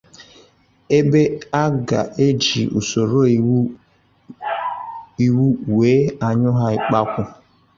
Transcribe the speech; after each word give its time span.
ebe 0.97 1.21
a 1.63 1.63
ga-eji 1.87 2.61
usoro 2.79 3.19
iwu 5.25 5.45
wee 5.75 6.01
a 6.25 6.27
nyụọ 6.39 6.51
ha 6.59 6.67
ịkpakwụ. 6.77 7.21